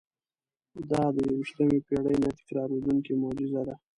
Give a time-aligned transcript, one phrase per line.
[0.89, 3.75] دا د یوویشتمې پېړۍ نه تکرارېدونکې معجزه ده.